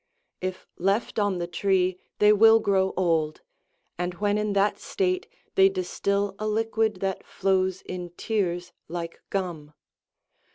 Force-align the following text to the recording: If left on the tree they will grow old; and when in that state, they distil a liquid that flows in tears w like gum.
If 0.41 0.67
left 0.79 1.19
on 1.19 1.37
the 1.37 1.45
tree 1.45 1.99
they 2.17 2.33
will 2.33 2.57
grow 2.59 2.91
old; 2.97 3.41
and 3.99 4.15
when 4.15 4.39
in 4.39 4.53
that 4.53 4.79
state, 4.79 5.27
they 5.53 5.69
distil 5.69 6.33
a 6.39 6.47
liquid 6.47 7.01
that 7.01 7.23
flows 7.23 7.83
in 7.83 8.09
tears 8.17 8.73
w 8.87 8.95
like 8.99 9.21
gum. 9.29 9.75